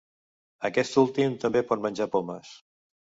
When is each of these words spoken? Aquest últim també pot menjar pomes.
Aquest 0.69 0.97
últim 1.01 1.37
també 1.43 1.63
pot 1.73 1.85
menjar 1.87 2.09
pomes. 2.17 2.59